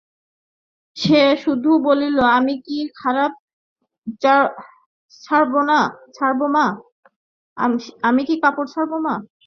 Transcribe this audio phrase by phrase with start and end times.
[0.97, 2.53] সে শুধু বলিল, আমি
[8.27, 9.15] কি কাপড় ছাড়বো মা?